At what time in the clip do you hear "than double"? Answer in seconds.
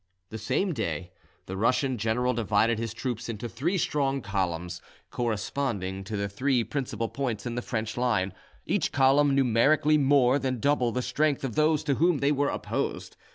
10.39-10.91